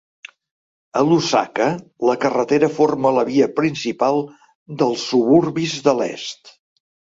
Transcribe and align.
A 1.01 1.03
Lusaka, 1.09 1.67
la 2.11 2.15
carretera 2.23 2.71
forma 2.79 3.13
la 3.19 3.27
via 3.29 3.49
principal 3.61 4.25
dels 4.83 5.07
suburbis 5.13 5.79
de 5.91 5.97
l'est. 6.03 6.55